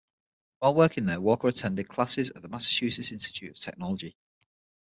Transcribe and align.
While 0.57 0.73
working 0.73 1.05
there 1.05 1.21
Walker 1.21 1.47
attended 1.47 1.87
classes 1.87 2.31
at 2.31 2.41
the 2.41 2.49
Massachusetts 2.49 3.11
Institute 3.11 3.51
of 3.51 3.59
Technology. 3.59 4.17